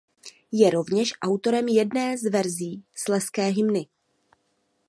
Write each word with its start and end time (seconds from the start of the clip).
Je 0.51 0.69
rovněž 0.69 1.13
autorem 1.21 1.67
jedné 1.67 2.17
z 2.17 2.29
verzí 2.31 2.83
Slezské 2.95 3.47
hymny. 3.47 3.87